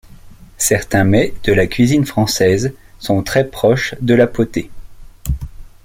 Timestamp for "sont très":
2.97-3.45